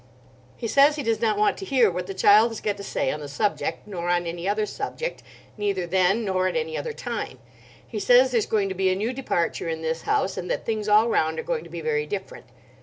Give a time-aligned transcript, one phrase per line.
[0.57, 3.11] He says he does not want to hear what the child has got to say
[3.11, 5.21] on the subject—nor on any other subject,
[5.57, 7.37] neither then nor at any other time.
[7.87, 10.89] He says there's going to be a new departure in this house, and that things
[10.89, 12.47] all round are going to be very different.